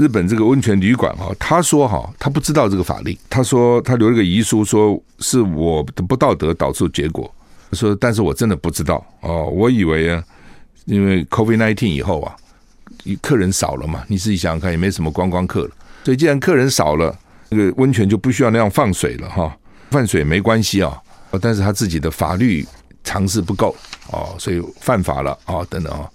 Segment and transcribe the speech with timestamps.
[0.00, 7.30] 日本这个温泉旅馆哈，他说哈，他不知道这个法令，他说他留了个遗书，说是我的不道德导致结果。
[7.70, 10.24] 他说，但是我真的不知道哦，我以为啊，
[10.86, 12.34] 因为 COVID-19 以后啊，
[13.20, 15.70] 客人少了嘛，你自己想想看，也没什么观光客了，
[16.02, 17.14] 所以既然客人少了，
[17.50, 19.54] 这个温泉就不需要那样放水了哈，
[19.90, 20.98] 放水没关系啊，
[21.42, 22.66] 但是他自己的法律
[23.04, 23.76] 常识不够
[24.10, 26.10] 哦，所以犯法了啊，等等啊。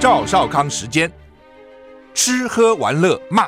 [0.00, 1.12] 赵少康时间，
[2.14, 3.46] 吃喝玩乐骂，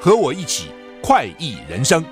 [0.00, 0.70] 和我一起
[1.02, 2.02] 快意人生。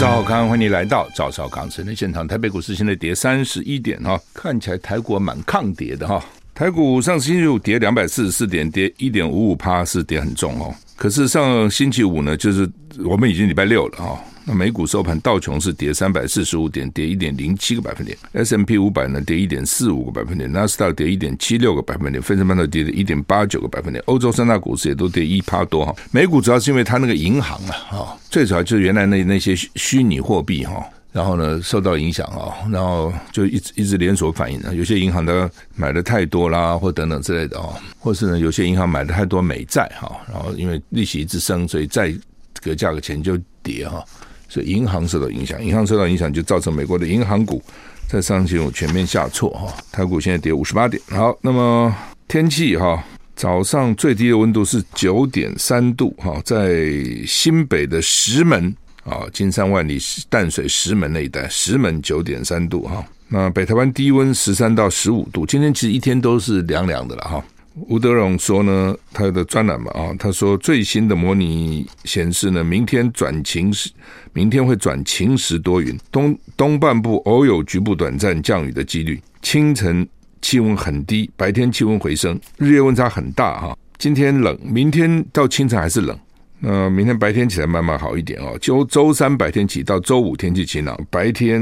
[0.00, 2.26] 赵少康，欢迎你来到赵少康时间现场。
[2.26, 6.24] 台北股市现在跌三十一点哈，看起来台股蛮抗跌的哈。
[6.54, 10.74] 台股上星期五跌两百四十四点，跌一点五五趴，是跌很重哦。
[10.96, 12.66] 可是上星期五呢，就是
[13.04, 14.18] 我们已经礼拜六了哈。
[14.48, 25.92] 那美股收盘，道琼是跌三百四十五点，跌一点零七个百分点；S M P 五百呢跌一点四五个百分点；纳斯达跌一点七六个百分点；费城半导体跌了一点八九个百分点；欧洲三大股市也都跌一趴多哈。
[26.12, 42.14] 美股主要是因为它那个银行啊，哈，最主要就是原来那那些虚拟货币哈，然后呢受到影响啊，然后就一直一直连锁反应啊，有些银行的买的太多啦，或等等之类的啊，或是呢有些银行买的太多美债哈，然后因为利息一直升，所以债
[42.54, 44.04] 这个价格钱就跌哈。
[44.48, 47.62] 所以银行受到影响，银行受到影响就造成美国的银行股
[48.08, 51.02] 在上星期五全面下挫哈，台股现在跌五十八点。
[51.08, 51.94] 好，那么
[52.28, 53.02] 天气哈，
[53.34, 56.84] 早上最低的温度是九点三度哈，在
[57.26, 63.04] 新北的石门啊，金山万里淡水石门那一带，石门九点三度哈。
[63.28, 67.44] 那北台湾低温十三到十五度，今天其实一天都是凉凉的了哈。
[67.78, 73.90] 吴德荣说呢，他的专栏嘛啊，他说最新的模拟显示呢，明天转晴时，
[74.32, 79.20] 明天会转晴时多云，东东半部偶有局部短暂降雨的几率。
[79.42, 80.08] 清晨
[80.40, 83.76] 气温很低，白天气温回升，日夜温差很大哈。
[83.98, 86.18] 今天冷，明天到清晨还是冷。
[86.58, 88.56] 那明天白天起来慢慢好一点哦。
[88.60, 91.60] 就周三白天起到周五天气晴朗，白天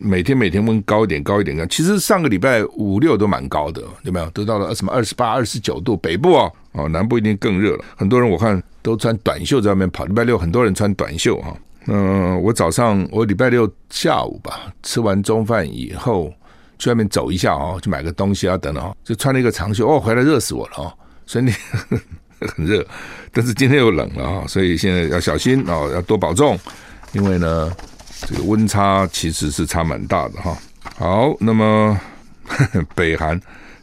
[0.00, 1.68] 每天每天温高一点，高一点。
[1.68, 4.30] 其实上个礼拜五六都蛮高的，有没有？
[4.30, 7.84] 都到了什么二十八、二十九度，北部哦，哦，南部一定更热了。
[7.96, 10.04] 很多人我看都穿短袖在外面跑。
[10.04, 11.56] 礼拜六很多人穿短袖哈。
[11.88, 16.32] 嗯，我早上我礼拜六下午吧，吃完中饭以后
[16.78, 20.92] 去外面走一下哦，去买个东西啊等等哦，就穿了一个长袖哦，回来热死我了哦，
[21.26, 21.52] 所以你。
[22.48, 22.84] 很热，
[23.32, 26.58] 但是今天又冷了啊，所以现在要小心啊，要多保重，
[27.12, 27.70] 因为呢，
[28.26, 30.56] 这个温差其实是差蛮大的哈。
[30.96, 31.98] 好，那么
[32.46, 33.40] 呵呵北韩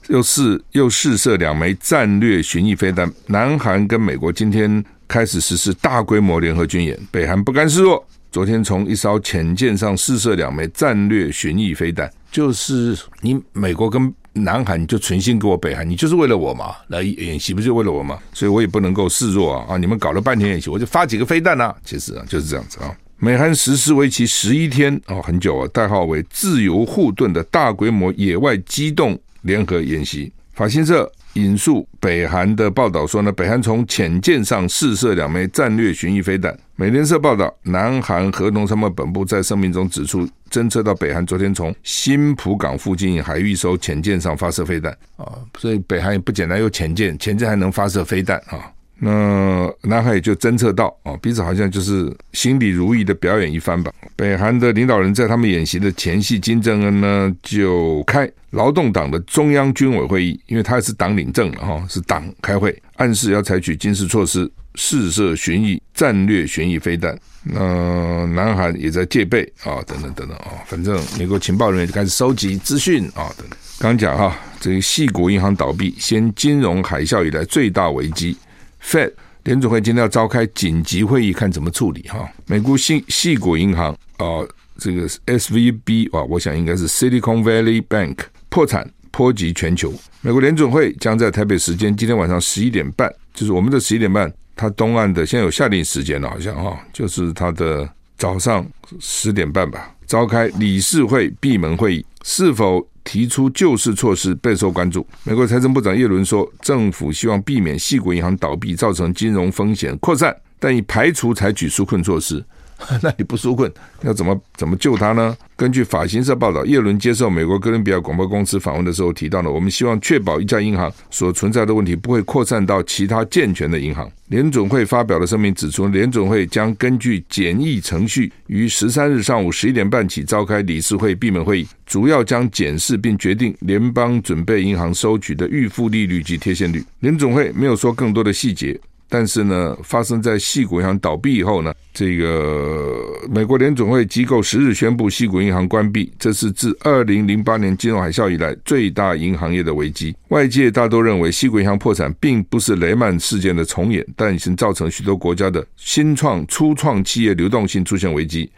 [0.07, 14.13] 又试又试射两枚战略巡弋飞弹，南韩跟美国今天开始实施大规模联合军演，北韩不甘示弱，昨天从一艘潜舰上试射两枚战略巡弋飞弹，就是你美国跟。
[14.33, 18.17] 南韩你就存心给我北韩，你就是为了我嘛来演习，不就为了我嘛？
[18.33, 19.65] 所以我也不能够示弱啊！
[19.69, 21.75] 啊，你们搞了半天演习，我就发几个飞弹啊！
[21.83, 22.95] 其实啊就是这样子啊。
[23.17, 30.31] 美韩实施为期十一天哦，很久啊，代号为“自由护盾”的大规模野外机动联合演习。
[30.53, 36.57] 法新社引述北韩的报道说呢，北韩从潜舰上试射两枚战略巡弋飞弹。
[36.75, 48.71] 美联社报道，南韩合同参谋本部在声明中指出，侦测到北韩昨天从新浦港附近海域一艘潜舰上发射飞弹啊，所以北韩也不简单，有潜舰，潜舰还能发射飞弹啊。
[49.01, 53.91] 那南海也就侦测到啊，彼此好像就是心里如意的表演一番吧。
[54.15, 67.17] 北韩的领导人在他们演习的前夕，金正恩呢就开劳动党的中央军委会议，因为他是党领政了哈，是党开会，暗示要采取军事措施，试射巡弋战略巡弋飞弹。
[67.43, 73.57] 那南韩也在戒备啊，等等等等啊，反正美国情报人员就开始收集资讯啊，等等。
[73.79, 78.35] 刚讲哈，这个细谷银行倒闭，先金融海啸以来最大危机。
[78.83, 79.11] Fed
[79.43, 82.29] 联准会今天要召开紧急会议，看怎么处理哈。
[82.45, 84.45] 美国矽矽谷银行啊，
[84.77, 88.17] 这个 SVB 啊，我想应该是 Silicon Valley Bank
[88.49, 89.93] 破产波及全球。
[90.21, 98.65] 美国联准会将在台北时间今天晚上十一点半，就是我们的十一点半，它东岸的现在有夏令时间了，好像哈，就是它的早上
[98.99, 102.87] 十点半吧，召开理事会闭门会议，是否？
[103.01, 105.07] 提出救市措施备受关注。
[105.23, 112.45] 美国财政部长耶伦说，政府希望避免细股银行倒闭造成金融风险扩散，但已排除采取纾困措施。
[113.03, 113.71] 那你不纾困，
[114.03, 115.35] 要怎么怎么救他呢？
[115.55, 124.09] 根据法新社报道，叶伦接受美国哥伦比亚广播公司访问的时候提到了，我们希望确保一家银行所存在的问题不会扩散到其他健全的银行。
[124.27, 136.83] 联总会发表的声明指出，联总会将根据简易程序，于十三日上午十一点半起召开理事会闭门会议，主要将检视并决定联邦准备银行收取的预付利率及贴现率。
[136.99, 138.79] 联总会没有说更多的细节。
[139.11, 142.95] 但是呢，发生在矽谷银行倒闭以后呢，这个
[143.27, 150.15] 美国联总会机构十日宣布矽谷银行关闭，这是自二零零八年金融海啸以来最大银行业的危机。
[150.27, 158.51] 外界大多认为矽谷银行破产并不是雷曼事件的重演，但已经造成许多国家的新创初创企业流动性出现危机，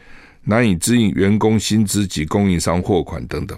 [0.44, 3.58] 难以支应员工薪资及供应商货款等等。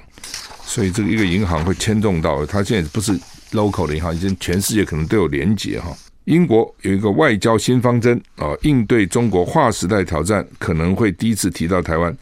[0.64, 3.12] 所以这个一个银行会牵动到它现在不是
[3.52, 5.92] local 的银行，已经全世界可能都有连结哈。
[6.26, 12.16] 英国有一个外交新方针啊，应对中国划时代挑战，可能会第一次提到台湾。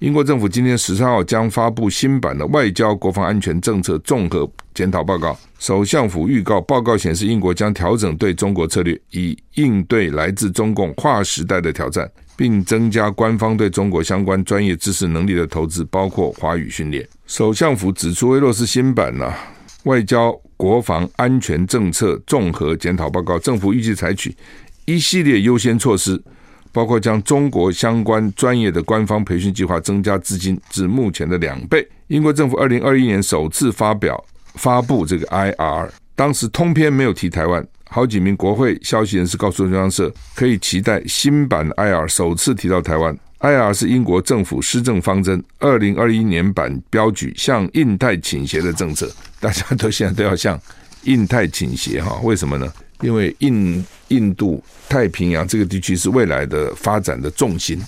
[0.00, 5.36] 英国政府今天十三号将发布新版的外交国防安全政策综合检讨报告。
[5.58, 17.04] 首相府预告，报告显示英国将调整对中国策略，以应对来自中共划时代的挑战，并增加官方对中国相关专业知识能力的投资，包括华语训练。
[17.26, 19.38] 首相府指出，威洛斯新版呢、啊。
[19.88, 24.36] 外交国防安全政策综合检讨报告，政府预计采取
[24.84, 26.22] 一系列优先措施，
[26.72, 31.88] 包括将中国相关专业的官方培训计划增加资金至目前的两倍。
[32.08, 34.22] 英国政府二零二一年首次发表
[34.56, 37.66] 发布这个 IR，当时通篇没有提台湾。
[37.90, 43.16] 好几名国会消息人士告诉中央社，可以期待新版 IR 首次提到台湾。
[43.40, 49.08] IR 是英国政府施政方针，二零二一年版标举向印太倾斜的政策，
[49.38, 50.60] 大家都现在都要向
[51.04, 52.18] 印太倾斜哈？
[52.24, 52.72] 为什么呢？
[53.00, 57.80] 因为印印度太平洋这个地区是未来的发展的重心，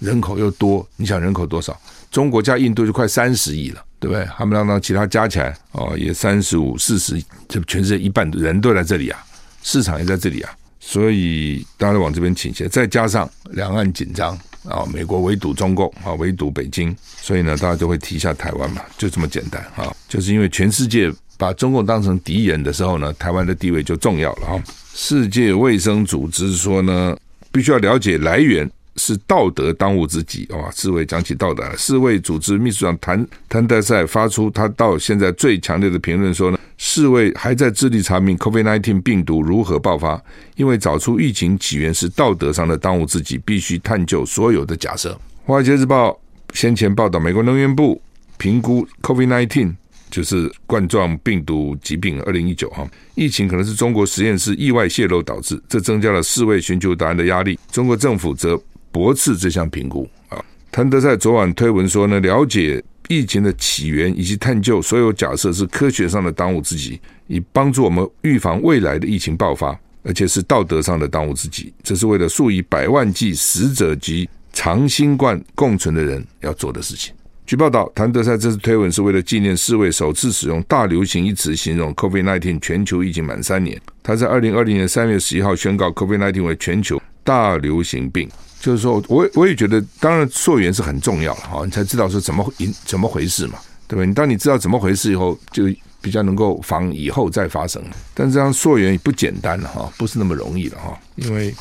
[0.00, 1.80] 人口又多，你想人口多少？
[2.10, 4.26] 中国加印度就快三十亿了，对不对？
[4.36, 9.24] 他们让让其他加起来哦，也三十五、四十，这全世界一半的人都在这里啊，
[9.62, 10.50] 市场也在这里啊，
[10.80, 14.36] 所以大家都往这边倾斜，再加上两岸紧张。
[14.68, 19.94] 啊，美国围堵中共啊，围堵北京，所以呢，大家就会提一下台湾嘛，就这么简单啊。
[20.08, 24.64] 就是因为全世界把中共当成敌人的时候呢，台湾的地位就重要了啊。
[24.94, 27.16] 世界卫生组织说呢，
[27.52, 30.70] 必须要了解来源，是道德当务之急啊。
[30.70, 36.58] 世卫讲起道德，世卫组织秘书长谭谭德塞发出他到现在最强烈的评论说呢。
[36.78, 40.22] 世卫还在致力查明 COVID-19 病毒如何爆发，
[40.56, 45.18] 因为找出疫情起源是道德上的当务之急，必须探究所有的假设。
[45.44, 46.20] 华尔街日报
[46.52, 47.98] 先前报道，美国能源部
[48.36, 49.74] 评估 COVID-19
[50.10, 57.58] 就是冠状病毒疾病二零一九哈，疫情可能是中国实验室意外泄漏导致，这增加了世卫寻求答案的压力。
[57.72, 58.60] 中国政府则
[58.96, 60.42] 驳斥这项评估啊。
[60.72, 62.82] 谭德塞昨晚推文说呢，了解。
[63.08, 71.72] 疫情的起源以及探究所有假设是科学上的当务之急，以帮助我们预防未来的疫情爆发，而且是道德上的当务之急。
[71.84, 77.14] 这是为了数以百万计死者及长新冠共存的人要做的事情。
[77.46, 83.80] 据报道，谭德塞这次推文是为了纪念四位首次使用“大流行”一词形容 COVID-19 全球疫情满三年。
[84.02, 88.28] 他在二零二零年三月十一号宣告 COVID-19 为全球大流行病。
[88.66, 92.52] 就是说，我我也觉得，当然溯源是很重要了哈，你才知道说怎么
[92.84, 94.04] 怎么回事嘛，对吧？
[94.04, 95.66] 你当你知道怎么回事以后，就
[96.00, 97.80] 比较能够防以后再发生。
[98.12, 101.54] 但这样溯源不简单了哈，不是那么容易的哈，因为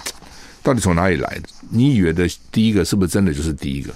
[0.64, 1.50] 到底从哪里来的？
[1.70, 3.94] 你以为的第一个是不是真的就是第一个？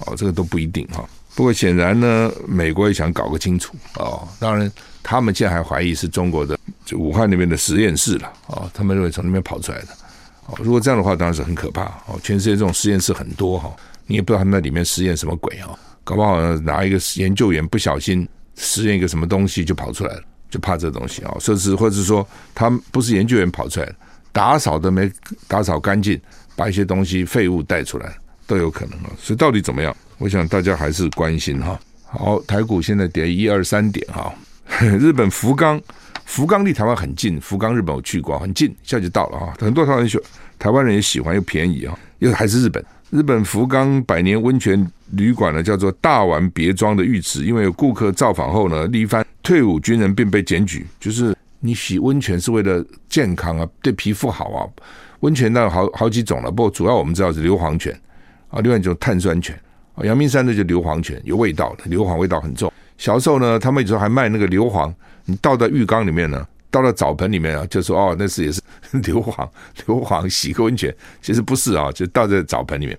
[0.00, 1.02] 哦，这个都不一定哈。
[1.34, 4.28] 不过显然呢，美国也想搞个清楚哦。
[4.38, 4.70] 当然，
[5.02, 9.88] 他们现在还怀疑是中国的就武汉那边的实验室了哦，他们认为从那边跑出来的。
[10.58, 12.18] 如果这样的话，当然是很可怕哦。
[12.22, 13.74] 全世界这种实验室很多哈，
[14.06, 15.68] 你也不知道他们在里面实验什么鬼啊。
[16.04, 18.26] 搞不好拿一个研究员不小心
[18.56, 21.36] 实验一个什么东西就跑出来了，就怕这东西啊。
[21.38, 23.92] 甚至或者说，他不是研究员跑出来，
[24.32, 25.10] 打扫都没
[25.46, 26.20] 打扫干净，
[26.56, 28.12] 把一些东西废物带出来
[28.46, 29.10] 都有可能啊。
[29.18, 29.94] 所以到底怎么样？
[30.18, 31.78] 我想大家还是关心哈。
[32.04, 34.34] 好，台股现在跌一二三点哈。
[34.80, 35.80] 日本福冈。
[36.30, 39.52] 福冈离台湾很近，福冈日本我去过，很近，一下就到了啊！
[39.58, 40.16] 很多台湾人喜，
[40.60, 42.82] 台湾人也喜欢，又便宜啊，又还是日本。
[43.10, 54.62] 日本福冈百年温泉旅馆呢，叫做大丸别庄的浴池，因为有顾客造访后呢，力帆退伍军人并被检举，就是你洗温泉是为了健康啊，对皮肤好啊。
[55.18, 57.92] 温泉那有好好几种了，不过主要我们知道是硫磺泉
[58.50, 59.58] 啊，另外一种碳酸泉
[59.96, 60.04] 啊。
[60.04, 62.72] 阳明山的就硫磺泉，有味道的，硫磺味道很重。
[62.98, 64.94] 小时候呢，他们有时候还卖那个硫磺。
[65.24, 68.60] 你倒在浴缸里面呢，倒到澡盆里面啊，就说哦，那是也是
[69.02, 69.48] 硫磺，
[69.86, 72.98] 硫磺洗个温泉，其实不是啊，就倒在澡盆里面。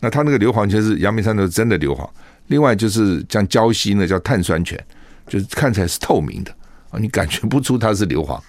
[0.00, 2.08] 那它那个硫磺泉是阳明山的真的硫磺，
[2.46, 4.78] 另外就是像礁溪呢叫碳酸泉，
[5.26, 6.50] 就是看起来是透明的
[6.90, 8.40] 啊，你感觉不出它是硫磺，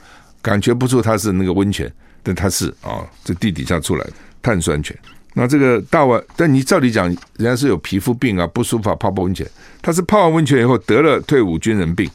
[0.42, 1.92] 感觉不出它是那个温泉，
[2.24, 4.98] 但它是啊，这地底下出来的碳酸泉。
[5.34, 9.46] 那这个大碗，但你照理讲，人家是有皮肤病啊，不舒服泡泡温泉，
[9.82, 12.10] 他是泡完温泉以后得了退伍军人病。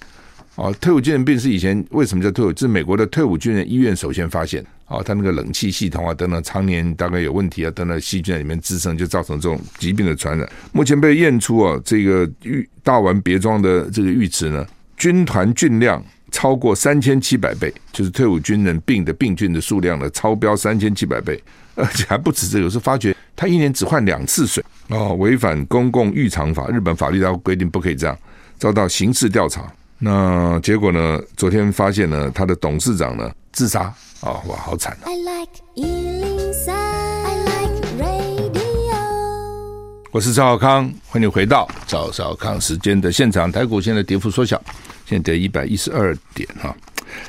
[0.56, 2.56] 哦，退伍军人病是以前为什么叫退伍？
[2.56, 4.64] 是美国的退伍军人医院首先发现。
[4.88, 10.48] 哦，他那个冷气系统啊等等，常年大概有问题啊，等等细菌在里面滋生，就造成这种疾病的传染。
[10.70, 14.64] 目前被验出啊，这个浴大丸别庄的这个浴池呢，
[14.96, 21.42] 军团菌量超过三千七百倍，就是退伍军人病的病菌的数量呢超标三千七百倍，
[21.74, 28.16] 而且还不止这个，有时候发觉他一年只换两次水哦，违反公共浴场法，日本法律它规定不可以这样，
[28.56, 29.68] 遭到刑事调查。
[29.98, 31.18] 那结果呢？
[31.38, 34.42] 昨天发现呢，他的董事长呢自杀啊、哦！
[34.46, 35.50] 哇，好惨啊！I like
[37.98, 38.92] radio
[40.12, 43.50] 我是赵小康，欢迎回到赵少康时间的现场。
[43.50, 44.60] 台股现在跌幅缩小，
[45.06, 46.76] 现在跌一百一十二点哈。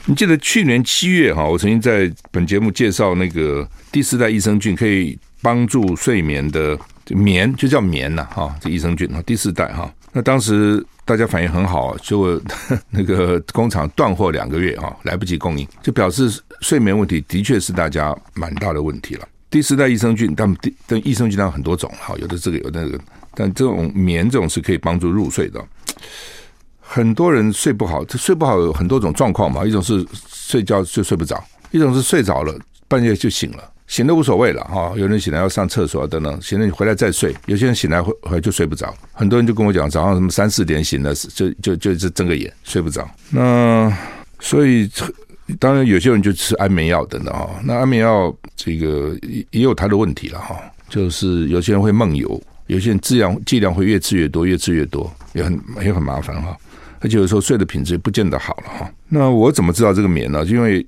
[0.06, 9.90] 你记得去年七月哈，我曾经在本节目介绍那个第四代益生菌可以帮助睡眠的棉，就叫棉呐哈，这益生菌哈，第四代哈。
[10.18, 10.84] 那当时。
[11.08, 12.38] 大家反应很好，就
[12.92, 19.26] 那个工厂断货两个月哈，来不及供应，就表示睡眠问题的确是大家蛮大的问题了。
[19.50, 20.54] 第四代益生菌，但
[20.86, 23.00] 但益生菌当然很多种哈，有的这个有的那个，
[23.34, 25.66] 但这种棉这种是可以帮助入睡的。
[26.82, 32.54] 很多人睡不好，睡不好有很多种状况嘛，一种是睡觉就睡不着，一种是睡着了
[32.90, 33.64] 半夜就醒了。
[33.88, 37.34] 醒都无所谓了哈，有人醒来要上厕所等等，醒了你回来再睡。
[37.46, 43.10] 有些人醒来回回来就睡不着，很多人就跟我讲，早上什么三四点醒了，就就就就睁个眼睡不着。
[43.30, 43.92] 那
[44.40, 44.90] 所以
[45.58, 47.50] 当然有些人就吃安眠药等等哈。
[47.64, 49.18] 那安眠药这个
[49.52, 56.56] 也有它的问题了哈，就是有些人会梦游，有些人剂量剂量会越吃越多，越吃越多也很也很麻烦哈。
[57.00, 58.92] 而且有时候睡的品质不见得好了哈。
[59.08, 60.44] 那我怎么知道这个眠呢？
[60.44, 60.86] 因为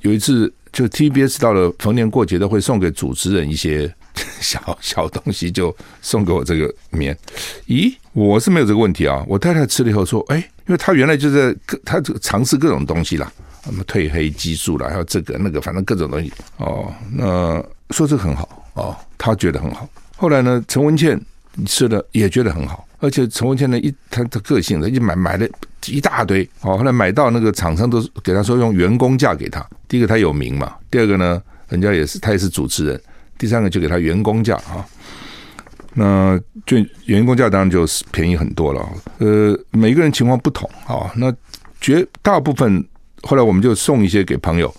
[0.00, 0.50] 有一次。
[0.78, 3.92] 就 TBS 到了逢年过节都会送给主持人一些
[4.40, 7.18] 小小东西，就送给我这个棉。
[7.66, 9.24] 咦，我是没有这个问题啊。
[9.26, 10.36] 我太太吃了以后说：“哎，
[10.68, 13.28] 因为她原来就在各，她尝试各种东西啦，
[13.64, 16.32] 什么褪黑激素啦，还有这个那个，反正各种东西。
[16.58, 19.88] 哦，那说这个很好哦，她觉得很好。
[20.16, 21.20] 后来呢，陈文茜
[21.66, 25.46] 吃了也觉得很好。”而且陈文茜呢，一他的个性呢，一买买了
[25.86, 29.64] 一大堆，哦，后来买到那个厂商都给他说用员工价给他。
[29.86, 33.00] 第一个他有名嘛，第二个呢，人家也是他也是主持人，
[33.38, 34.84] 第三个就给他员工价啊。
[35.94, 36.76] 那就
[37.06, 38.88] 员工价当然就是便宜很多了。
[39.18, 41.32] 呃，每个人情况不同啊，那
[41.80, 42.84] 绝大部分
[43.22, 44.74] 后来我们就送一些给朋友。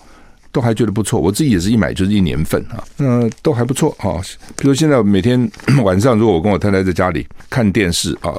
[0.52, 4.18] 都还觉得不错，我自己也是一买就是一年份啊，那都还不错啊。
[4.56, 5.50] 比如现在每天
[5.84, 8.34] 晚上，如果我跟我太太在家里看电视啊，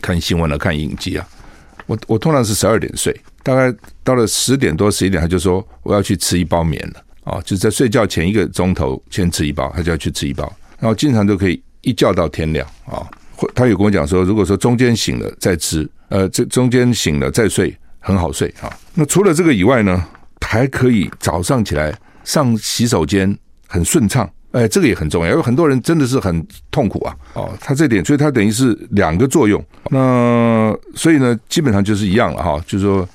[0.00, 1.26] 看新闻了，看影集啊，
[1.86, 10.44] 我我通常是十二点睡，大概到了十点多十一点，他就说我要去吃一包眠了啊，就是在睡觉前一个钟头先吃一包，他就要去吃一包，
[10.78, 13.02] 然后经常都可以一觉到天亮啊。
[13.54, 18.72] 他有跟我讲说，如果说中间醒了再吃，呃，这中间醒了再睡很好睡啊。
[18.94, 20.06] 那除了这个以外呢？
[20.48, 23.36] 还可以早上起来上洗手间
[23.66, 25.32] 很顺畅，哎，这个也很重要。
[25.32, 29.62] 有很多人真的是很痛苦啊，哦，他这点，所以他等于是两个作用。
[29.90, 32.62] 那所以呢，基本上就是一样了哈。
[32.64, 33.06] 就是说，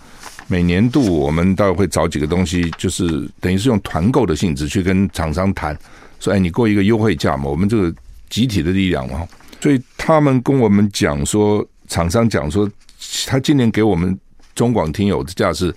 [0.48, 5.76] 每年度我们大概会找几个东西，就是等于是用团购的性质去跟厂商谈，
[6.20, 7.94] 说，哎，你给我一个优惠价嘛，我们这个
[8.30, 9.26] 集体的力量嘛。
[9.62, 12.70] 所以他们跟我们讲说，厂商讲说，
[13.26, 14.20] 他今年给我们
[14.54, 15.74] 中广听友的价是。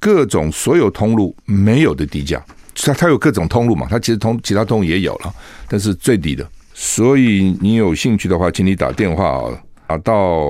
[0.00, 5.34] 各种所有通路没有的低价，它它有各种通路嘛，它其实通其他通路也有了，
[5.68, 6.48] 但是最低的。
[6.72, 10.46] 所以你有兴趣的话，请你打电话啊，打到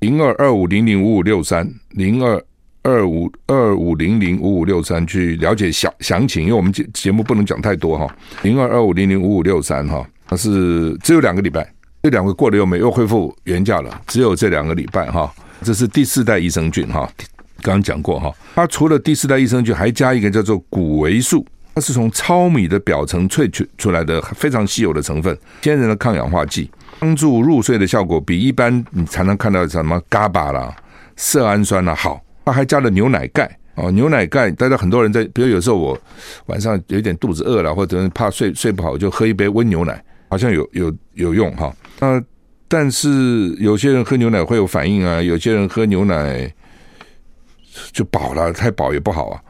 [0.00, 2.44] 零二二五零零五五六三零二
[2.82, 8.06] 二五二五零零五五六三去了解详详情，因为我们节节目不能讲太多哈。
[8.42, 11.66] 零二二五零零五五六三哈，它是只有两个礼拜，
[12.02, 15.32] 这两个过了又没又恢复原价了，只有这两个礼拜哈。
[15.62, 17.10] 这是第四代益生菌哈。
[17.62, 21.44] 刚刚讲过哈，它除了第四代益生菌，还加一个叫做谷维素，
[21.74, 26.70] 它是从糙米的表层萃取出来的非常稀有的成分，天然的抗氧化剂，
[27.00, 30.76] 帮助入睡的效果比一般你常常看到的什么 GABA 啦、
[31.16, 32.20] 色氨酸啦好。
[32.44, 35.98] 它还加了牛奶钙哦，牛奶钙，大家很多人在，比如有时候我
[36.46, 41.74] 晚上有点肚子饿了，或者怕睡睡不好，就喝一杯温牛奶，好像有有有用哈。
[41.98, 42.22] 那
[42.68, 46.52] 但是有些人喝牛奶会有反应啊，有些人喝牛奶。
[47.92, 49.40] 就饱了，太饱也不好啊。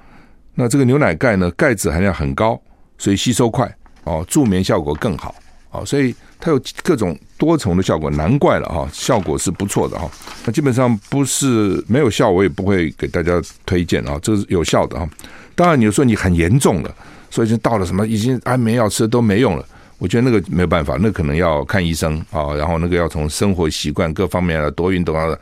[0.55, 2.61] 那这个牛奶钙呢，钙质含量很高，
[2.97, 3.71] 所以吸收快
[4.05, 5.35] 哦，助眠效果更好
[5.71, 10.11] 啊，所以它有各种多重的效果，难怪了哈，效果是不错的哈。
[10.47, 13.33] 那基本上不是没有效，我也不会给大家
[13.67, 15.07] 推荐啊，这是有效的哈。
[15.55, 16.95] 当然，你说你很严重了，
[17.29, 19.65] 所以已经到了什么，已经安眠药吃都没用了，
[19.99, 25.37] 我觉得那个没有办法，那可能要看医生啊，然后那个要从生活习惯各方面啊，多运动啊。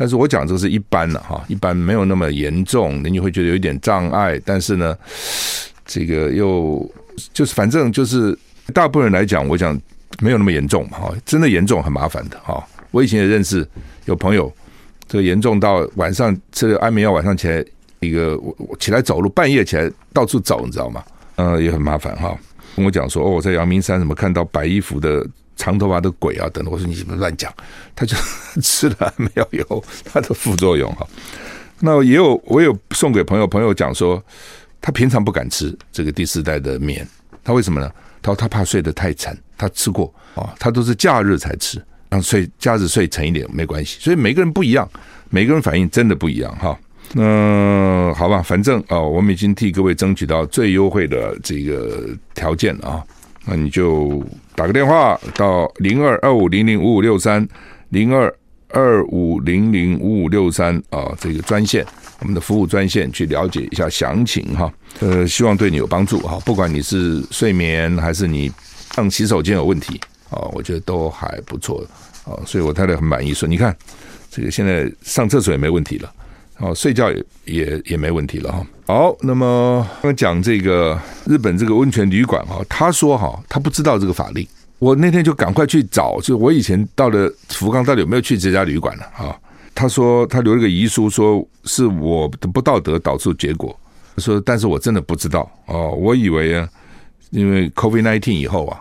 [0.00, 4.96] 但是我讲这个是一般的哈，一般没有那么严重，你会觉得有一点障碍，但是呢，
[5.84, 6.88] 这个又
[7.34, 8.38] 就是反正就是
[8.72, 9.76] 大部分人来讲，我讲
[10.20, 12.64] 没有那么严重哈，真的严重很麻烦的哈。
[12.92, 13.66] 我以前也认识
[14.04, 14.52] 有朋友，
[15.08, 17.64] 这个严重到晚上吃了安眠药，晚上起来
[17.98, 21.02] 一个我我起来走路，半夜起来到处走，你知道吗？
[21.34, 22.38] 嗯，也很麻烦哈。
[22.76, 25.26] 跟我讲说哦，我在阳明山什么看到白衣服的。
[25.58, 27.52] 长头发的鬼啊，等等，我说你怎么乱讲？
[27.94, 28.16] 他就
[28.62, 31.06] 吃了安眠药以后，他的副作用哈。
[31.80, 34.22] 那也有我有送给朋友，朋友讲说，
[34.80, 37.06] 他平常不敢吃这个第四代的眠，
[37.44, 37.92] 他为什么呢？
[38.22, 43.98] 他说他怕睡得太沉，他吃过啊，他都是假日才吃，让睡假日睡沉一点没关系。
[44.00, 44.88] 所以每个人不一样，
[45.28, 46.78] 每个人反应真的不一样哈。
[47.14, 53.02] 那好吧，反正啊，我们已经替各位争取到最优惠的这个条件啊。
[53.44, 54.22] 那你就
[54.54, 57.46] 打个电话到零二二五零零五五六三
[57.90, 58.32] 零二
[58.68, 61.86] 二五零零五五六三啊，这个专线，
[62.20, 64.70] 我们的服务专线去了解一下详情哈。
[65.00, 66.38] 呃，希望对你有帮助哈。
[66.44, 68.52] 不管你是睡眠还是你
[68.94, 71.82] 上洗手间有问题啊，我觉得都还不错
[72.24, 72.36] 啊。
[72.44, 73.74] 所以我太太很满意，说你看
[74.30, 76.12] 这个现在上厕所也没问题了。
[76.58, 78.66] 哦，睡觉也也也没问题了哈。
[78.86, 84.46] 好，那么刚讲这个日本这个温泉旅馆哈，他说哈，他不知道这个法令。
[84.78, 89.38] 我那天就赶快去找，就我以前到了福冈，到底有没有去这家旅馆了哈？
[89.74, 93.78] 他说他留了个遗书，说是我的不道德导致结果。
[94.16, 96.68] 说，但是我真的不知道哦，我以为啊，
[97.30, 98.80] 因为 COVID-19 以后啊，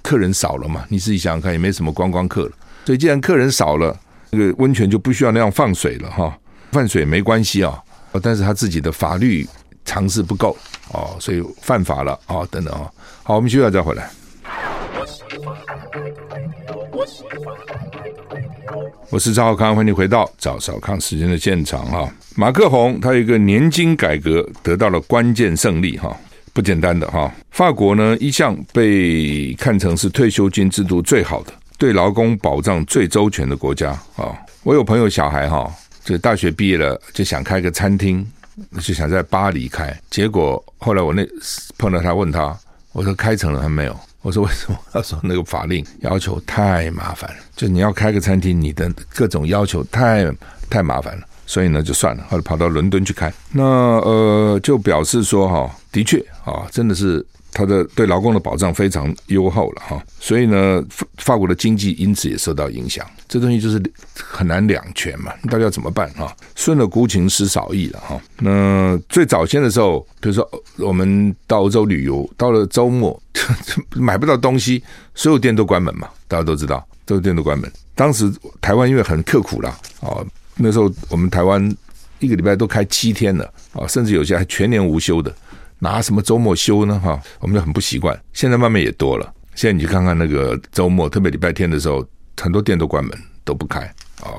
[0.00, 2.52] 客人少了嘛，你自己想想看，也没什么观光客了，
[2.84, 3.98] 所以既然客人少了，
[4.30, 6.38] 那个温泉就不需要那样放水了哈。
[6.74, 7.80] 犯水没关系啊，
[8.20, 9.46] 但是他自己的法律
[9.84, 10.56] 常识不够
[10.92, 12.90] 哦，所以犯法了啊，等等啊。
[13.22, 14.10] 好，我们休息再回来。
[19.08, 22.12] 我是赵少康，欢迎回到赵少康时间的现场哈。
[22.34, 26.16] 马克宏他有一个年金改革得到了关键胜利哈，
[26.52, 27.32] 不简单的哈。
[27.52, 34.36] 法国呢一向被看成是退休金制度最好的、对劳工保障最周全的国家啊。
[34.64, 35.72] 我有朋友小孩哈。
[36.04, 38.24] 就大学毕业了，就想开个餐厅，
[38.80, 39.98] 就想在巴黎开。
[40.10, 41.26] 结果后来我那
[41.78, 42.56] 碰到他，问他，
[42.92, 43.98] 我说开成了还没有？
[44.20, 44.78] 我说为什么？
[44.92, 50.30] 他说那个法令要求太麻烦了，就你要开个餐厅，你的各种要求太
[50.68, 53.32] 太麻烦了，所以呢就算了，后来跑到伦敦去开。
[53.50, 57.24] 那呃，就表示说哈，的确啊，真的是。
[57.54, 63.06] 他的对劳工的保障非常优厚了哈，所以呢，法法国的经济因此也受到影响。
[63.28, 63.80] 这东西就是
[64.12, 66.36] 很难两全嘛，你到底要怎么办哈？
[66.56, 68.20] 顺了孤情失少义了哈。
[68.38, 73.18] 那最早先的时候，比如说我们到欧洲旅游，到了周末
[73.94, 74.82] 买不到东西，
[75.14, 77.70] 所有店都关门嘛，大家都知道，所有店都关门。
[77.94, 78.28] 当时
[78.60, 81.72] 台湾因为很刻苦了哦，那时候我们台湾
[82.18, 85.32] 一个礼拜都开七天了啊，甚至有些还全年无休的。
[85.78, 86.98] 拿什么周末休呢？
[86.98, 88.18] 哈，我们就很不习惯。
[88.32, 89.32] 现在慢慢也多了。
[89.54, 92.04] 现在你去看看那个周末，特别礼拜天的时候，
[92.40, 93.80] 很多店都关门，都不开
[94.22, 94.34] 啊，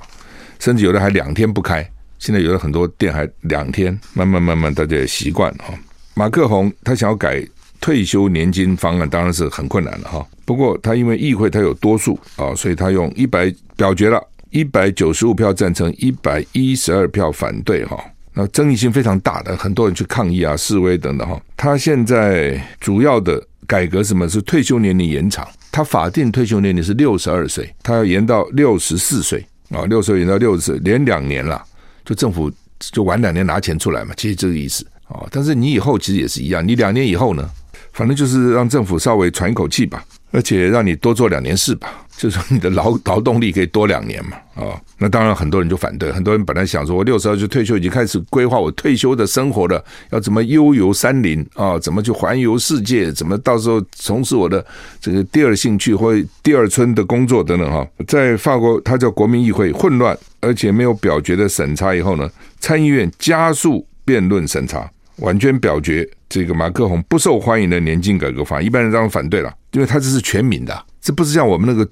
[0.59, 1.89] 甚至有的还两天不开。
[2.17, 5.73] 现在有的很多店还两天，慢慢慢慢大家也习惯了哈。
[6.15, 7.45] 马克宏他想要改
[7.79, 10.25] 退休年金方案，当然是很困难了哈。
[10.43, 18.03] 不过他因为议会他有多数啊，所以他用一百表决了，一百九十五票赞成，一百一十二票反对哈。
[18.37, 21.41] 那争议性非常大的，很多人去抗议啊、示威等等哈。
[21.55, 25.47] 他现在主要的改革什么是退休年龄延长？
[25.71, 31.63] 他法定退休年龄是六十二岁，他要延到六十四岁啊，六十岁延到六十岁，连两年了，
[32.03, 35.25] 就政府就晚两年拿钱出来嘛，其实这个意思啊。
[35.31, 37.49] 但是你以后其实也是一样，你两年以后呢，
[37.95, 42.01] 反正就是让政府稍微喘一口气吧，而且让你多做两年事吧。
[42.15, 54.65] 就是说你的劳劳动力可以多两年嘛，啊，那当然很多人就反对，很多人本来想说，我六十二岁退休已经开始规划我退休的生活了，要怎么悠游山林啊，怎么去环游世界，怎么到时候从事我的
[55.01, 62.29] 这个第二兴趣或第二春的工作等等哈，在法国，它叫国民议会，混乱而且没有表决的审查以后呢，
[62.61, 70.85] 参议院加速辩论审查，完全表决这个马克宏不受欢迎的年金改革法，一般人当然反对了，因为他这是全民的。
[71.01, 71.89] 这不是像我们那个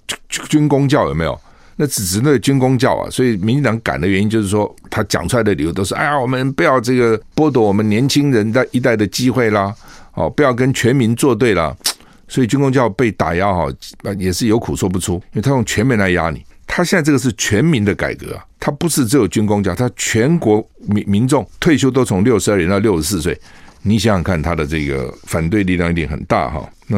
[0.50, 1.40] 军公教有没有？
[1.76, 9.74] 那只是那个军公教啊，所以民进党赶的原因就是说，他讲出来的理由都是：哎呀，我们不要这个剥夺我们年轻人的一代的机会啦，
[10.14, 11.76] 哦，不要跟全民作对啦。
[12.28, 13.68] 所以军公教被打压哈，
[14.18, 16.44] 也是有苦说不出，因为他用全民来压你。
[16.66, 23.40] 他现在这个是全民的改革啊，他不是只有军工教，他全国民民众退休都从六十二年到六十四岁。
[23.86, 26.68] 你想想看，他的这个反对力量一定很大哈。
[26.88, 26.98] 那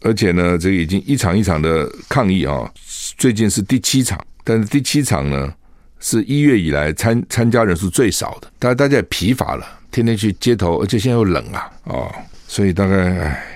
[0.00, 2.72] 而且呢，这个已经一场一场的抗议啊，
[3.18, 5.52] 最近是第七场，但是第七场呢
[6.00, 12.10] 是一月以来参参加人数最少的，大家大家也疲乏了，天天去街头，而且现在又冷啊，哦，
[12.48, 13.46] 所以大概唉，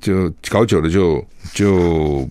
[0.00, 2.26] 就搞久了就就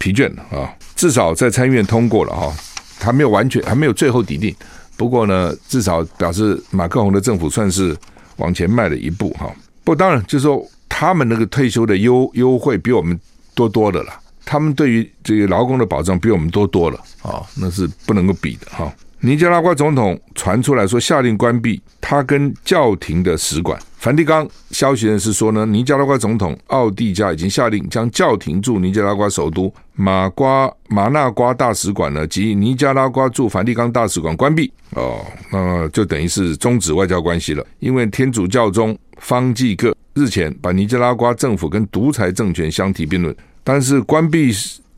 [0.00, 0.74] 疲倦了啊。
[0.96, 2.52] 至少在参议院通过了哈，
[2.98, 4.52] 还没有完全还没有最后抵定，
[4.96, 7.96] 不过呢，至少表示马克宏的政府算是。
[8.36, 13.20] 往前迈了一步哈，不当然就是说他们那个退休的优优惠比我们
[13.54, 14.14] 多多的了，
[14.46, 18.90] 他们对于这个劳工的保障比我们多多了啊，那是不能够比的哈。
[19.22, 23.78] 尼加拉瓜总统传出来说下令关闭他跟教廷的使馆。
[23.98, 35.20] 梵蒂冈消息人士说呢，尼加拉瓜总统奥蒂加已经下令将教廷驻尼加拉瓜首都马瓜马纳瓜大使馆呢及尼加拉瓜驻梵蒂冈大使馆关闭哦，
[35.52, 37.62] 那就等于是终止外交关系了。
[37.78, 44.50] 因为天主教中方济各日前把尼加拉瓜政府跟独裁政权相提并论，但是关闭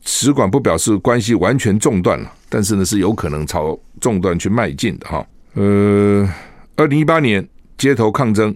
[0.05, 5.25] 使馆不表示关系完全中断了，但是呢是有可能朝中断去迈进的哈。
[5.53, 6.29] 呃，
[6.75, 8.55] 二零一八年街头抗争。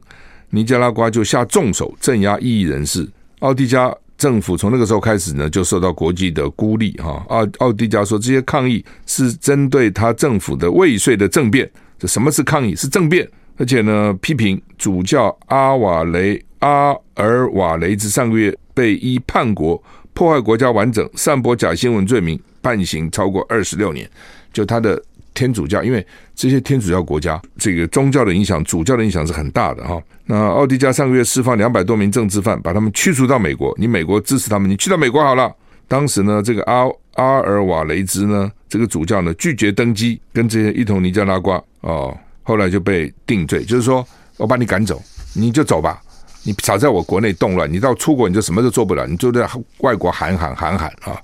[0.50, 3.06] 尼加拉瓜就下重手镇压异议人士，
[3.40, 7.22] 奥迪加政府从那个时候开始呢，就受到国际的孤立哈。
[7.28, 11.70] 奥奥迪加说，这些抗议是针对他政府的未遂的政变。
[12.00, 12.74] 这什么是抗议？
[12.78, 19.84] 是政变，而且呢，批评主教阿瓦雷阿尔瓦雷兹上个月被依叛国、
[20.18, 24.10] 破坏国家完整、散播假新闻罪名判刑超过二十六年，
[24.52, 25.00] 就他的。
[25.36, 26.04] 天主教，因为
[26.34, 30.02] 这些天主教国家，这个宗教的影响，主教的影响是很大的哈。
[30.26, 33.72] 那奥迪加上个月释放两百多名政治犯，把他们驱逐到美国。
[33.78, 35.54] 你美国支持他们，你去到美国好了。
[35.88, 44.04] 当时呢，这个阿阿尔瓦雷兹呢，这个主教呢拒绝登基，跟这些一同尼加拉瓜哦，后来就被定罪，就是说
[44.38, 45.00] 我把你赶走，
[45.36, 46.02] 你就走吧，
[46.44, 49.48] 你少在我国内动乱，你到出国你就什么都做不了，你就在
[49.80, 51.22] 外国喊喊喊喊啊。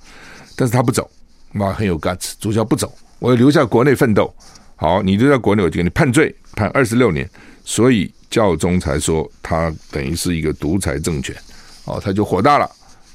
[0.55, 1.09] 但是他不走，
[1.53, 2.93] 哇，很有 guts，主教不走。
[3.19, 4.33] 我要留在国内奋斗，
[4.75, 7.29] 好，你留在国内，我就给你判罪，判二十六年，
[7.63, 11.35] 所以教宗才说他等于是一个独裁政权，
[11.85, 12.69] 哦，他就火大了，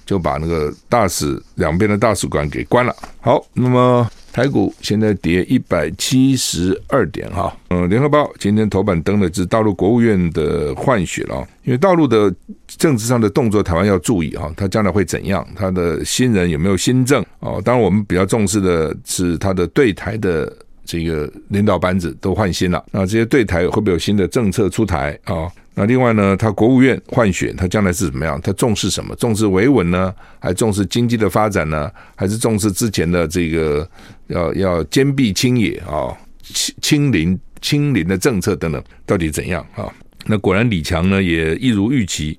[0.07, 2.95] 就把那个大使两边的大使馆给关了。
[3.21, 4.11] 好，那么。
[4.39, 12.33] 台股现在跌一百七十二点哈，嗯，联合报今天头版登的是大陆国务院的换血了，因为大陆的
[12.69, 15.45] 政治上的动作，台湾要注意哈，他将来会怎样？
[15.57, 17.21] 他的新人有没有新政？
[17.41, 20.57] 哦，当然我们比较重视的是他的对台的
[20.89, 25.47] 这个领导班子都换新了，那这些对台会不会有新的政策出台啊？
[25.75, 28.41] 那另外呢，他国务院换选，他将来是怎么样？
[28.41, 29.15] 他重视什么？
[29.17, 31.91] 重视维稳呢，还重视经济的发展呢？
[32.17, 33.87] 还是重视之前的这个
[34.29, 36.09] 要要坚壁清野啊、
[36.43, 39.93] 清清零清零的政策等等，到底怎样啊？
[40.25, 42.39] 那果然李强呢，也一如预期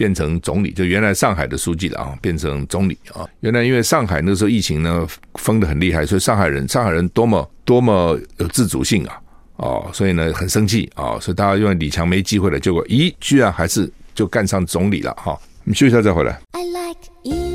[0.00, 3.28] 变成总理，就原来上海的书记了啊，变成总理啊。
[3.40, 9.20] 原来因为上海那时候疫情呢封的很厉害，所以上海人上海人多么多么有自主性啊。
[9.56, 15.32] 哦，所以呢很生气啊，所以大家认为李强没机会了，结果咦，居然还是就干上总理了哈。
[15.32, 16.40] 我们休息一下再回来。
[16.52, 17.49] I like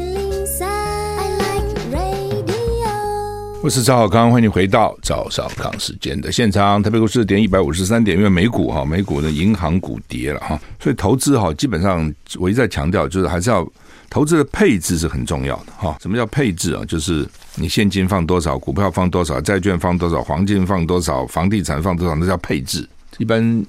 [3.66, 6.84] 我是赵少康，欢迎回到赵少康时间的现场。
[6.84, 13.68] 台北股市跌一百五十三点，因为美股哈，美股的银行股跌了哈，所以投资哈，基本上我一再强调，就是还是要。
[14.08, 15.98] 投资的配置是很重要的哈。
[16.00, 16.86] 什么叫配置啊？
[16.86, 22.88] 就是你现金放多少，股票放多少，债券放多少，黄金放多少，房地产放多少，那叫配置。
[23.18, 23.66] 一般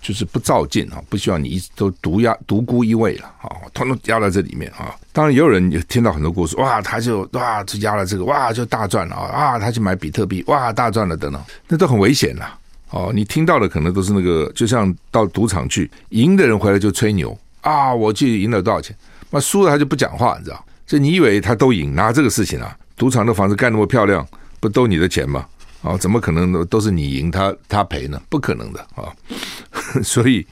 [0.00, 4.94] 就是不照进啊，不希望你一直都独压独孤一味了啊，统统压在这里面啊。
[5.12, 12.46] 当然也有人也听到很多故事，哇，他就哇就压了这个，哇就大赚了啊，他去买比特币，哇大赚了等等，那都很危险呐。
[12.90, 18.96] 哦，你听到的可能都是那个，就像到赌场去，赢的人回来就吹牛啊，我去赢了多少钱。
[19.30, 20.64] 那输了他就不讲话，你知道？
[20.86, 21.94] 这你以为他都赢？
[21.94, 22.74] 拿这个事情啊？
[22.96, 24.26] 赌场的房子盖那么漂亮，
[24.58, 25.44] 不都你的钱吗？
[25.82, 28.20] 啊，怎么可能都是你赢他他赔呢？
[28.30, 29.12] 不可能的啊！
[30.02, 30.46] 所以，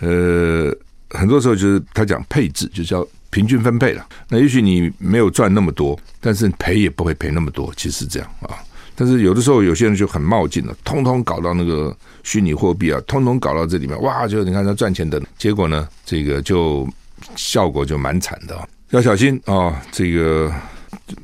[0.00, 0.74] 呃，
[1.10, 4.06] 很多时候就是他讲配置，就叫平均分配了。
[4.28, 8.56] 那也许你没有赚那么多，但是赔也不会赔那么多，其实这样啊。
[8.94, 14.26] 但是有的时候有些人就很冒进了，通通搞到那个虚拟货币啊，通通搞到这里面，哇！
[14.26, 16.88] 就你看他赚钱的，结果呢，这个就。
[17.36, 19.80] 效果就蛮惨的，要小心啊！
[19.90, 20.52] 这个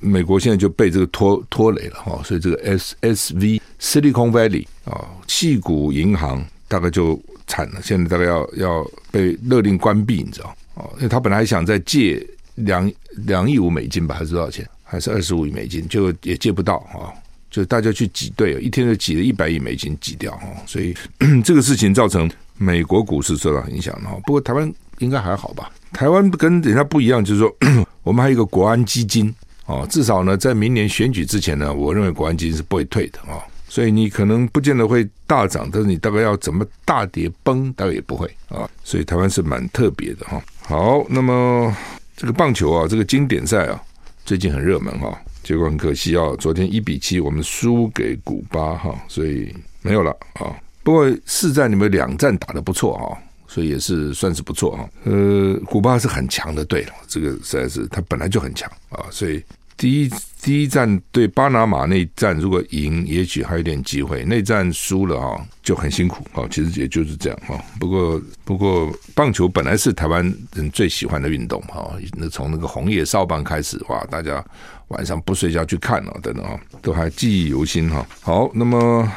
[0.00, 7.20] 美国现在就被这个拖拖累了哈，所以这个 S S V Silicon Valley 啊，矽谷银行大概就
[7.50, 10.88] 惨了，现在大概要要被勒令关闭，你知道哦？
[10.98, 12.90] 因为他本来还想再借两
[13.26, 14.64] 两亿五美金吧，还是多少钱？
[14.84, 15.88] 还是二十五亿美金？
[15.88, 17.10] 就也借不到啊！
[17.50, 20.94] 就大家去挤兑，一天就挤了一百亿美金挤掉哈，所以
[21.42, 24.16] 这个事情造成美国股市受到影响哈。
[24.24, 25.72] 不过台湾应该还好吧？
[25.92, 27.52] 台湾跟人家不一样，就是说
[28.04, 29.34] 我们还有一个国安基金
[29.66, 33.42] 哦，至少呢，在明年选举之前呢，我认为国安基金是不会退的啊。
[33.70, 38.68] 所以你可能不见得会大涨，但是你大概要怎么大跌崩，大概也不会啊。
[38.82, 40.42] 所以台湾是蛮特别的哈。
[40.62, 41.72] 好，那么
[42.16, 43.80] 这个棒球啊，这个经典赛啊，
[44.26, 45.16] 最近很热门哈。
[45.44, 50.54] 结果很可惜啊，昨天一比七我们输给古巴哈，所以没有了啊。
[50.82, 54.90] 不过四战你们两战打得不错哈，所以也是算是不错哈。
[55.04, 59.42] 呃，古巴是很强的队，这个实在是他本来就很强啊，所以
[59.80, 60.10] 第一
[60.42, 64.22] 第一战对巴拿马那一战如果赢，也许还有点机会。
[64.24, 66.46] 那战输了啊，就很辛苦哦。
[66.50, 67.58] 其实也就是这样哈。
[67.78, 70.22] 不过不过棒球本来是台湾
[70.54, 74.44] 人最喜欢的运动哈，那从那个红叶少棒开始哇，大家。
[74.88, 78.04] 晚上不睡觉去看了，等等啊，都还记忆犹新哈。
[78.22, 79.08] 好，那么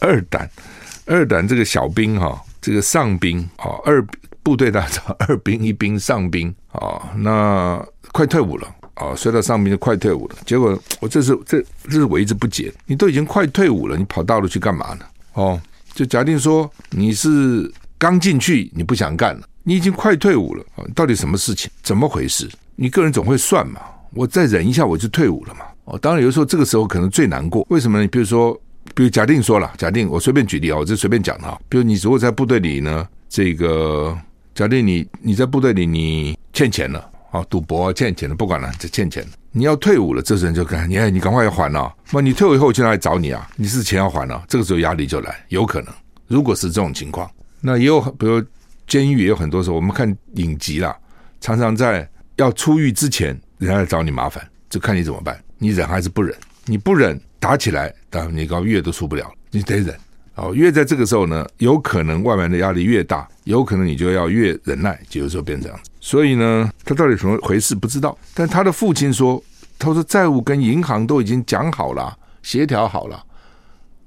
[0.00, 0.48] 二胆，
[1.04, 4.00] 二胆这个小兵哈，这个上兵啊，二
[4.44, 10.36] 部队大早 二兵一兵上兵啊，那快退伍了啊，摔到上面就快退伍了。
[10.46, 15.04] 结果我这是这这是我一直不解，你都已经快退伍了，你跑大陆去干嘛呢？
[15.34, 15.60] 哦，
[15.92, 21.70] 就假定说你是刚进去，你不想干了，你已经快退伍了，到底什么事情？
[21.82, 22.48] 怎么回事？
[22.76, 23.80] 你个人总会算嘛。
[24.12, 25.64] 我再忍一下，我就退伍了嘛。
[25.86, 27.66] 哦，当然有时候这个时候可能最难过。
[27.68, 28.06] 为什么呢？
[28.06, 28.54] 比如说，
[28.94, 31.60] 比如假定说了，假定我随便举例啊，我就随便讲哈。
[31.68, 34.16] 比如你如果在部队里呢，这个
[34.54, 39.30] 假定你你在部队里你欠钱了啊，赌博欠钱了，不管了，这欠钱的。
[39.50, 41.92] 你要退伍了，这时候就看你，你赶快要还了。
[42.12, 43.50] 那你退伍以后我去哪里找你啊？
[43.56, 45.92] 你是钱要还了，这个时候压力就来，有可能。
[46.28, 47.28] 如果是这种情况，
[47.60, 48.40] 那也有比如
[48.86, 50.96] 监狱也有很多时候，我们看影集啦，
[51.40, 53.36] 常常在要出狱之前。
[53.58, 55.36] 人家来找你麻烦，就看你怎么办。
[55.58, 56.36] 你忍还是不忍？
[56.66, 59.94] 你不忍，打起来，当然你搞越都出不了，你得忍。
[60.34, 65.90] 哦，越在这个时候呢，有可能外面的压力越大，有可能你就要越忍耐，就有时候变这样子。
[66.00, 68.16] 所以呢，他到底怎么回事不知道。
[68.34, 69.42] 但他的父亲说，
[69.78, 73.24] 他说债务跟银行都已经讲好了，协调好了。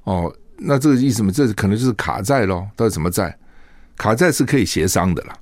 [0.03, 2.67] 哦，那这个意思嘛，这可能就是卡债咯。
[2.75, 3.35] 到底什么债？
[3.97, 5.35] 卡债是可以协商的啦。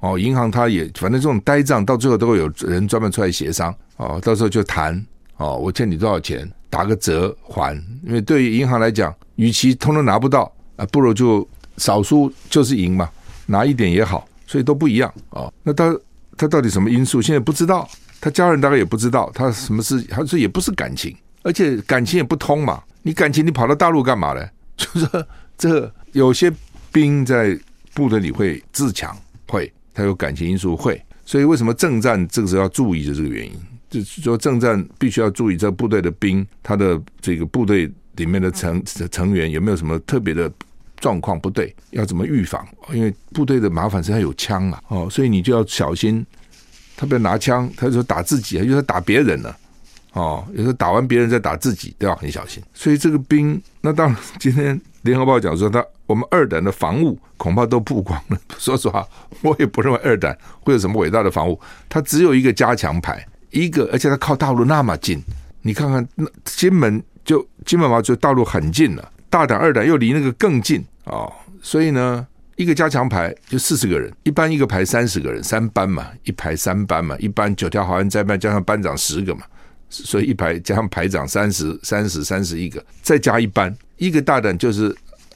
[0.00, 3.74] 哦，银行他也反正这种呆账，到最后都会有人专门出来协商。
[3.96, 5.04] 哦，到时候就谈。
[5.38, 7.74] 哦，我欠你多少钱，打个折还。
[8.04, 11.46] 因为对于银行来讲，与其通通拿不到啊，不如就
[11.78, 13.10] 少输就是赢嘛，
[13.46, 15.12] 拿一点也好，所以都不一样。
[15.30, 15.96] 哦，那他
[16.36, 17.20] 他到底什么因素？
[17.20, 17.88] 现在不知道，
[18.20, 20.00] 他家人大概也不知道，他什么事？
[20.02, 22.82] 他说也不是感情，而且感情也不通嘛。
[23.02, 24.48] 你感情你跑到大陆干嘛呢？
[24.76, 25.26] 就是说
[25.58, 26.52] 这有些
[26.90, 27.58] 兵在
[27.94, 29.16] 部队里会自强，
[29.48, 29.72] 会。
[29.94, 33.52] 他有感情因素会，所以为什么政战这个时候要注意的这个原因，
[33.90, 40.50] 就是说政战必须要注意这部队的兵，他的这个部队里面的成成员有没有什么特别的
[41.02, 42.66] 状况不对，要怎么预防？
[42.94, 46.24] 因为部队的麻烦是他有枪啊，哦，所以你就要小心，
[46.96, 49.54] 他不要拿枪，他就说打自己，他就说打别人了，
[50.12, 52.62] 哦，有时候打完别人再打自己都要很小心。
[52.72, 55.84] 所以这个兵，那当然今天联合报讲说他。
[56.04, 58.38] 我们二等的防务恐怕都曝光了。
[58.58, 59.06] 说实话，
[59.40, 61.58] 我也不认为二胆会有什么伟大的防务。
[61.88, 65.22] 它只有一个加强牌，一个，而且它靠大陆那么近。
[65.62, 69.10] 你看看，那金门就金门嘛，就大陆很近了。
[69.30, 79.42] 大胆、二胆又离那个更近、哦，所以呢，一个加强牌就四十个人，一般一个排三十个人，三班嘛，一排三班嘛，一班九条好汉在班加上班长十个嘛，
[79.88, 84.94] 所以一排加上排长三十、三十、三十一个，再加一班，一个大胆就是。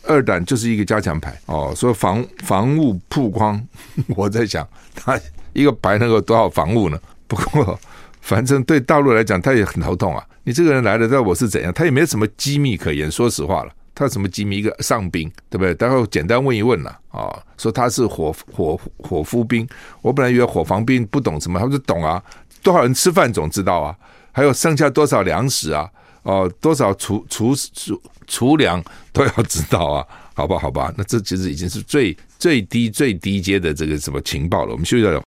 [0.09, 3.61] 二胆就是一个加强牌哦，说防防务曝光，
[4.15, 5.19] 我在想他
[5.53, 6.97] 一个牌能够多少防务呢？
[7.27, 7.77] 不过
[8.21, 10.25] 反正对大陆来讲，他也很头痛啊。
[10.45, 11.73] 你这个人来了，知道我是怎样？
[11.73, 13.11] 他也没有什么机密可言。
[13.11, 14.59] 说实话了，他什么机密？
[14.59, 15.75] 一个上兵，对不对？
[15.75, 19.67] 待会简单问一问了啊，说他是火火火夫兵。
[20.03, 22.23] 我本来以为火防兵不懂什么，他说懂啊，
[22.63, 23.97] 多少人吃饭总知道啊，
[24.33, 25.91] 还有剩下多少粮食啊。
[26.25, 28.83] 哦，多少储储储储粮
[29.13, 30.07] 都要知道啊？
[30.35, 34.73] 好吧，好吧，那这其实已经是最最低最低阶的这个什么情报了。
[34.73, 35.23] 我们休息一下。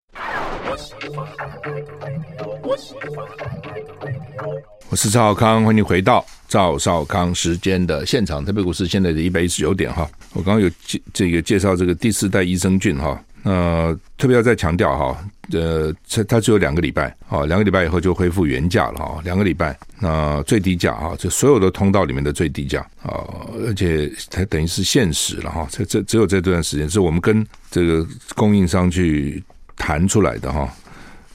[4.92, 8.44] 我是赵少康，欢迎回到赵少康时间的现场。
[8.44, 13.24] 特别股市现在的一百一十九点哈，我刚刚有介这个介绍这个第四代益生菌哈。
[13.44, 23.24] 呃，特别要再强调哈，呃，它它只有两个礼拜，啊，两个礼拜以后就恢复原价了哈，两个礼拜，那最低价哈，就所有的通道里面的最低价啊，
[23.68, 28.04] 而且它等于是限时了哈，这这只有这段时间是我们跟这个
[28.36, 29.42] 供应商去
[29.78, 30.68] 谈出来的哈，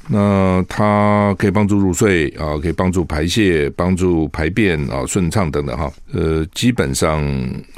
[0.09, 5.93] 那它可以帮助入睡啊，可以帮助排泄、帮助排便啊顺畅等等哈。
[6.13, 7.25] 呃，基本上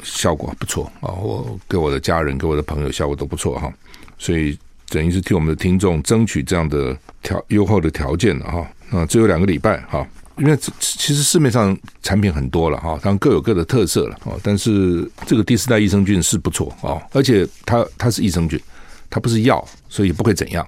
[0.03, 3.71] 效果不错啊，我给我的家人、给我的朋友效果都不错哈。
[4.17, 4.57] 所以
[4.89, 8.67] 等于是替我们的听众争取这样的条优厚的条件了哈。
[8.89, 10.07] 那只有两个礼拜哈。
[10.37, 14.39] 因为其实市面上产品很多了哈，当然各有各的特色了哦。
[14.43, 18.61] 但是这个第四代益生菌是不错哦，而且它它是益生菌，
[19.09, 20.63] 它不是药，所以不会怎样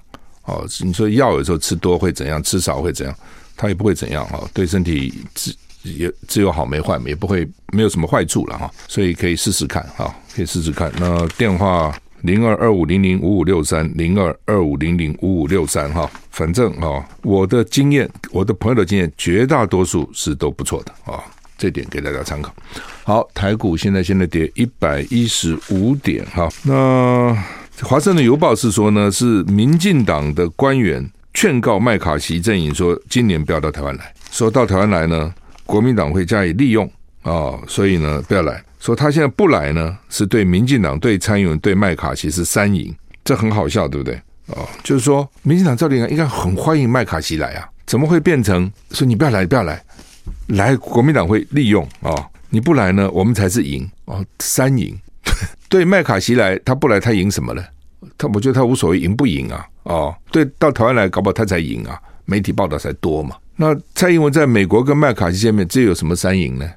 [0.50, 0.66] 哦。
[0.80, 3.14] 你说药有时候吃多会怎样，吃少会怎样，
[3.56, 4.48] 它也不会怎样哦。
[4.52, 8.70] 对身体只也只有好没坏，也不会没有什么坏处了哈。
[8.88, 10.92] 所以可以试试看哈，可以试试看。
[10.98, 11.94] 那电话。
[12.22, 21.24] 零二二五零零五五六三零二二五零零五五六三哈，反正哈，我的经验，我的朋友的经验，绝大多数是都不错的啊，
[21.56, 22.54] 这点给大家参考。
[23.04, 27.34] 好，台股现在现在跌一百一十五点哈，那
[27.82, 35.32] 华盛顿邮报是说呢，是民进党的官员劝告麦卡锡阵营说，今年不要到台湾来，说到台湾来呢，
[35.64, 36.90] 国民党会加以利用
[37.22, 38.62] 啊，所以呢，不要来。
[38.78, 44.20] 说他现在不来呢，是对民进党、对参议员、对麦卡锡是三赢，这很好笑，对不对？
[44.46, 49.82] 哦，就是说，民进党照理讲应该很欢迎麦卡锡来啊，怎么会变成说你不要来，不要来，
[50.48, 52.26] 来国民党会利用啊、哦？
[52.48, 54.98] 你不来呢，我们才是赢哦，三赢。
[55.70, 57.64] 对麦卡锡来，他不来，他赢什么呢？
[58.18, 63.36] 他我觉得他无所谓赢不赢啊，哦，对，到台湾来搞不好他才赢啊，媒体报道才多嘛。
[63.56, 66.68] 那蔡英文在美国跟麦卡锡见面，这有什么三赢呢？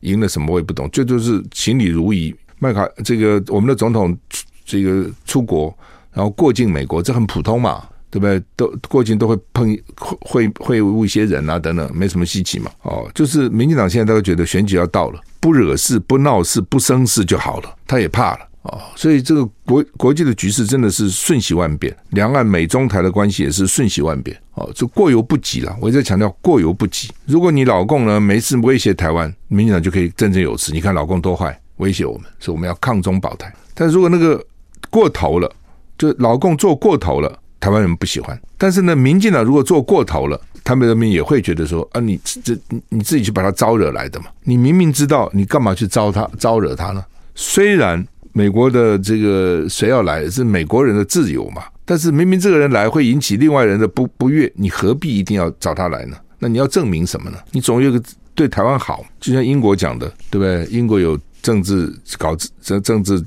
[0.00, 2.34] 赢了什么我也不懂，这就，就是情理如意。
[2.58, 4.16] 麦卡这个我们的总统
[4.64, 5.76] 这个出国，
[6.12, 8.42] 然后过境美国，这很普通嘛，对不对？
[8.56, 9.76] 都过去都会碰
[10.20, 12.70] 会会会一些人啊等等，没什么稀奇嘛。
[12.82, 18.48] 哦，就是民进党现在都觉得选举要到了，不惹事、不闹事、不生事就好了，他也怕了。
[18.62, 24.36] 哦，所以这个国国际的局势真的是瞬息万变，两岸美中台的关系也是瞬息万变。
[24.54, 25.76] 哦，这过犹不及了。
[25.80, 27.08] 我一直在强调过犹不及。
[27.26, 30.72] 如果你老共呢没事威胁台湾，民进党就可以振振有词。
[30.72, 33.54] 你看老共多坏，威胁我们，所以我们要抗中保台。
[33.72, 34.44] 但如果那个
[34.90, 35.48] 过头了，
[35.96, 38.40] 就老共做过头了，台湾人不喜欢。
[38.56, 42.56] 但是呢，民进党如果做过头了，他们人民也会觉得说啊，你这
[42.88, 44.26] 你自己去把他招惹来的嘛。
[44.44, 47.04] 你明明知道，你干嘛去招他招惹他呢？
[47.34, 48.06] 虽然。
[48.32, 51.64] 美国的这个谁要来是美国人的自由嘛？
[51.86, 56.18] 但是明明这个人来会引起另外人的不不悦，你何必一定要找他来呢？
[56.38, 57.38] 那你要证明什么呢？
[57.52, 58.02] 你总有个
[58.34, 60.66] 对台湾好，就像英国讲的，对不对？
[60.66, 63.24] 英国有政治搞政政治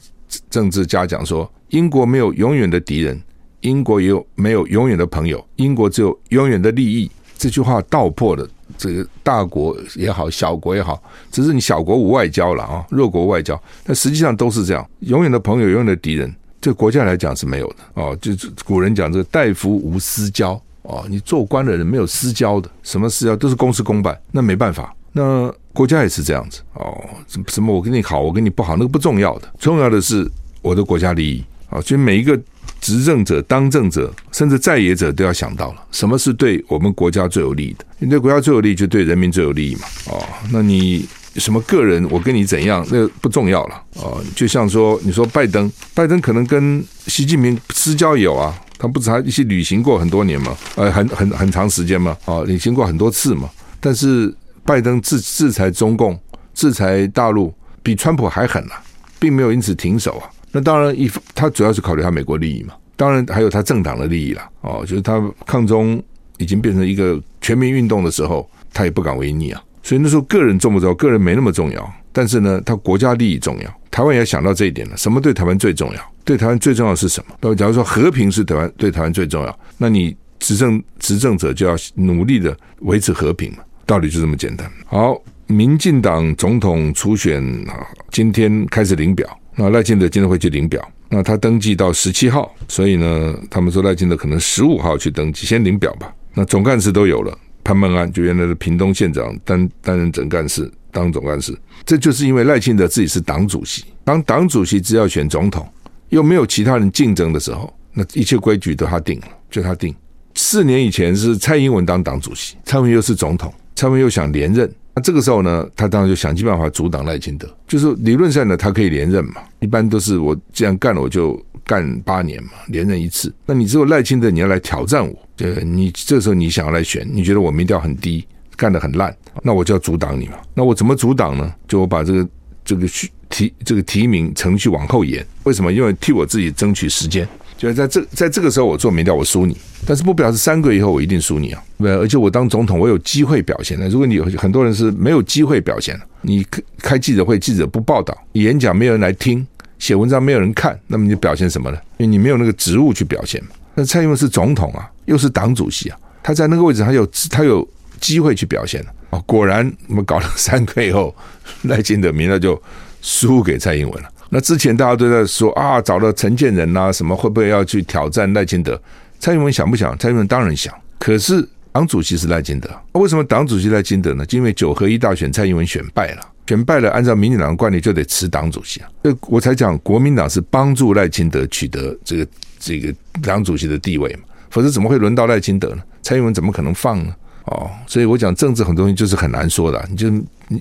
[0.52, 3.20] 政治家讲说，英国没有永远的敌人，
[3.62, 7.10] 英国也有没有永远的朋友，英国只有永远的利益。
[7.38, 8.48] 这句话道破了。
[8.78, 13.60] 这个大国也好，小国也好，只是你小国无外交了啊，弱国外交。
[13.84, 18.16] 但实际上都是这样，永远的朋友，永远的敌人，这国家来讲是没有的哦。
[18.22, 18.32] 就
[18.64, 24.96] 古人讲这个“大夫无私交”哦，你做官的人没有私交的，什么私交都是公事公办，那没办法。
[25.12, 26.96] 那国家也是这样子哦，
[27.28, 30.30] 什么什么我跟你好，我跟你不好，那个不重要的，重要的是
[30.62, 31.82] 我的国家利益啊。
[31.82, 32.40] 所以每一个。
[32.82, 37.86] 执政者、当政者，甚至在野者都要想到了，什么是对我们国家最有利的？
[38.00, 39.82] 你对国家最有利，就对人民最有利嘛。
[40.08, 43.82] 哦，那你什么个人，我跟你怎样，那不重要了。
[43.96, 50.58] 哦，就像说，你说拜登，拜登可能跟习近平私交有啊，他不是还一起旅行过很多年嘛？
[50.76, 52.16] 呃，很很很长时间嘛？
[52.26, 53.50] 哦，旅行过很多次嘛？
[53.80, 54.34] 但是
[54.66, 56.18] 拜登制制裁中共、
[56.54, 57.54] 制裁大陆，
[57.84, 58.82] 比川普还狠啊，
[59.20, 60.30] 并没有因此停手啊。
[60.52, 64.50] 那当然，一他主要是考虑他美国利益嘛，当然还有他政党的利益啦。
[64.62, 66.02] 哦，就是他抗中
[66.38, 69.62] 已经变成一个全民运动的时候，他也不敢违逆啊。
[69.84, 70.96] 所以那时候个人重不重要？
[70.96, 73.80] 个人没那么重要，但是呢，他国家利益重要。
[73.90, 74.98] 台湾也想到这一点了。
[74.98, 76.14] 什么对台湾最重要？
[76.24, 77.36] 对台湾最重要是什么？
[77.42, 83.60] 那假如说和平是台湾对台湾最重要，那你执政执政者就要努力的维持和平嘛。
[83.86, 84.70] 道理就这么简单。
[84.86, 89.39] 好，民进党总统初选啊，今天开始领表。
[89.62, 96.10] 那赖清德今天会去领表，那他登记到十七号，所以呢，他们说赖清德可能十五号去登记，先领表吧。
[96.34, 101.54] 那总干事都有了，潘孟安就原来的屏东县长担担任总干事，当总干事，
[101.86, 105.68] 这就是因为赖清德自己是党主席，当党主席只要选总统，
[106.08, 109.94] 又没有其他人竞争的时候，那一切规矩都他定了，就他定。
[110.36, 114.74] 四年以前是蔡英文当党主席，蔡英文又是总统，蔡英文又想连任。
[115.00, 119.36] 那这个时候呢，他当然就想尽办法阻挡赖清德，就是理论上呢，他可以连任嘛。
[119.62, 123.34] 一般都是我这样干了，我就干八年嘛，连任一次。
[123.46, 128.28] 那你只有赖清德，你要来挑战我，对，你这时候你想要来选，你觉得我民调很低，
[128.58, 130.34] 干得很烂，那我就要阻挡你嘛。
[130.54, 131.50] 那我怎么阻挡呢？
[131.66, 132.28] 就我把这个
[132.66, 132.86] 这个
[133.30, 135.26] 提这个提名程序往后延。
[135.46, 135.72] 为什么？
[135.72, 137.26] 因为替我自己争取时间。
[137.60, 141.62] 就在这在这个时候我做民调我输你，但是不表示三个月以后我一定输你啊。
[141.78, 143.90] 对，而且我当总统我有机会表现的。
[143.90, 146.46] 如果你有很多人是没有机会表现的，你
[146.78, 149.46] 开记者会记者不报道，演讲没有人来听，
[149.78, 151.78] 写文章没有人看，那么你表现什么呢？
[151.98, 153.50] 因为你没有那个职务去表现嘛。
[153.76, 157.68] 那蔡英文是总统啊，又是党主席啊，他在那个位置他有他有
[158.00, 158.88] 机会去表现的。
[159.10, 161.14] 哦，果然我们搞了三个月以后，
[161.64, 162.62] 赖清德民调就
[163.02, 164.10] 输给蔡英文了。
[164.30, 168.80] 那之前大家都在说啊，找了陈建仁啊，什么会不会要去挑战赖清德？
[169.20, 169.98] 蔡英文想不想？
[169.98, 170.74] 蔡英文当然想。
[171.00, 174.26] 可是党主席是赖清德，为什么党主席赖清德呢？
[174.30, 178.90] 因为九合一大选，蔡英文选败了，选败了，按照民进党的惯例就得辞党主席啊。
[179.04, 182.28] 所以我才讲国民党是帮助赖清德取得这个
[182.60, 185.82] 这个党主席的地位嘛，否则怎么会轮到赖清德呢？
[186.02, 187.14] 蔡英文怎么可能放呢？
[187.50, 190.10] 哦，所以我讲政治很多东西就是很难说的，你就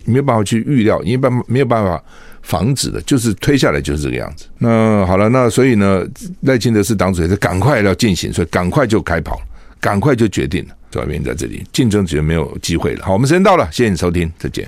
[0.04, 2.02] 没有办法去预料，你没办没有办法
[2.42, 4.46] 防止的，就是推下来就是这个样子。
[4.58, 6.02] 那好了，那所以呢，
[6.42, 9.40] 赖清德是党主席，赶快要进行，所以赶快就开跑，
[9.80, 13.04] 赶快就决定了，主要原因在这里，竞争只有没有机会了。
[13.04, 14.66] 好，我们时间到了，谢谢你收听，再见。